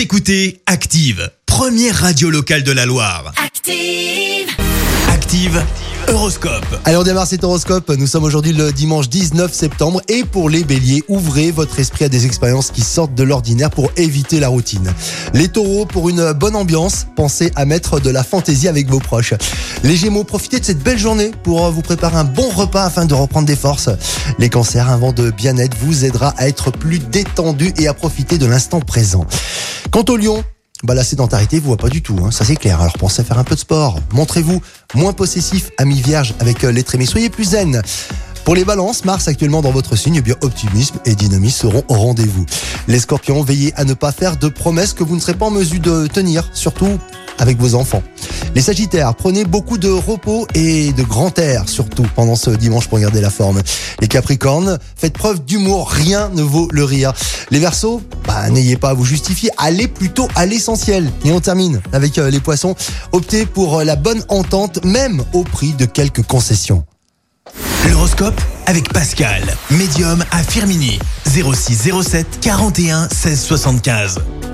[0.00, 3.34] Vous écoutez Active, première radio locale de la Loire.
[3.36, 4.48] Active.
[5.12, 5.62] Active,
[6.08, 6.64] Horoscope.
[6.86, 7.90] Allez, on démarre cet horoscope.
[7.90, 10.00] Nous sommes aujourd'hui le dimanche 19 septembre.
[10.08, 13.90] Et pour les béliers, ouvrez votre esprit à des expériences qui sortent de l'ordinaire pour
[13.98, 14.90] éviter la routine.
[15.34, 19.34] Les taureaux, pour une bonne ambiance, pensez à mettre de la fantaisie avec vos proches.
[19.84, 23.12] Les gémeaux, profitez de cette belle journée pour vous préparer un bon repas afin de
[23.12, 23.90] reprendre des forces.
[24.38, 28.38] Les cancers, un vent de bien-être vous aidera à être plus détendu et à profiter
[28.38, 29.26] de l'instant présent.
[29.90, 30.44] Quant au lion,
[30.84, 32.80] bah la sédentarité vous voit pas du tout, hein, ça c'est clair.
[32.80, 33.98] Alors pensez à faire un peu de sport.
[34.12, 34.62] Montrez-vous
[34.94, 37.06] moins possessif, ami vierge avec euh, l'être aimé.
[37.06, 37.82] Soyez plus zen.
[38.44, 41.94] Pour les balances, Mars actuellement dans votre signe, eh bien optimisme et dynamisme seront au
[41.94, 42.46] rendez-vous.
[42.86, 45.50] Les scorpions, veillez à ne pas faire de promesses que vous ne serez pas en
[45.50, 46.98] mesure de tenir, surtout
[47.38, 48.04] avec vos enfants.
[48.54, 52.98] Les sagittaires, prenez beaucoup de repos et de grand air, surtout pendant ce dimanche pour
[52.98, 53.62] garder la forme.
[54.00, 57.12] Les capricornes, faites preuve d'humour, rien ne vaut le rire.
[57.50, 61.10] Les versos, bah, n'ayez pas à vous justifier, allez plutôt à l'essentiel.
[61.24, 62.74] Et on termine avec euh, les poissons,
[63.12, 66.84] optez pour euh, la bonne entente, même au prix de quelques concessions.
[67.88, 70.98] L'horoscope avec Pascal, médium à Firmini.
[71.26, 74.20] 06 07 41 16 75.